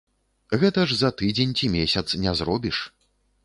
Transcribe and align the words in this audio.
Гэта 0.63 0.85
ж 0.93 0.97
за 1.03 1.11
тыдзень 1.21 1.53
ці 1.59 1.71
месяц 1.77 2.07
не 2.27 2.37
зробіш. 2.43 2.85